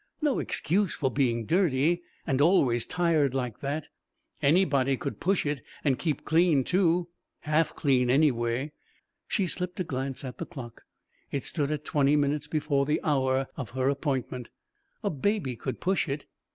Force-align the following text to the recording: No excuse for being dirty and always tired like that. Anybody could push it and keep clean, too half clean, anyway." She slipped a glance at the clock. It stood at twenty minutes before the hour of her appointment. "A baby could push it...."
No 0.19 0.39
excuse 0.39 0.95
for 0.95 1.11
being 1.11 1.45
dirty 1.45 2.01
and 2.25 2.41
always 2.41 2.87
tired 2.87 3.35
like 3.35 3.59
that. 3.59 3.87
Anybody 4.41 4.97
could 4.97 5.19
push 5.19 5.45
it 5.45 5.61
and 5.83 5.99
keep 5.99 6.25
clean, 6.25 6.63
too 6.63 7.09
half 7.41 7.75
clean, 7.75 8.09
anyway." 8.09 8.71
She 9.27 9.45
slipped 9.45 9.79
a 9.79 9.83
glance 9.83 10.23
at 10.25 10.39
the 10.39 10.45
clock. 10.47 10.85
It 11.29 11.43
stood 11.43 11.69
at 11.69 11.85
twenty 11.85 12.15
minutes 12.15 12.47
before 12.47 12.87
the 12.87 12.99
hour 13.03 13.45
of 13.55 13.69
her 13.77 13.89
appointment. 13.89 14.49
"A 15.03 15.11
baby 15.11 15.55
could 15.55 15.79
push 15.79 16.09
it...." 16.09 16.25